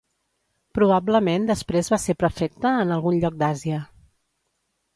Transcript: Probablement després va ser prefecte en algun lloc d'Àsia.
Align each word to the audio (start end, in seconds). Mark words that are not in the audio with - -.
Probablement 0.77 1.45
després 1.49 1.91
va 1.95 2.01
ser 2.05 2.17
prefecte 2.23 2.73
en 2.85 2.97
algun 2.99 3.23
lloc 3.25 3.39
d'Àsia. 3.43 3.87